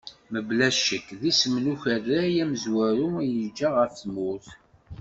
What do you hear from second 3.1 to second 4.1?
i yeǧǧa ɣef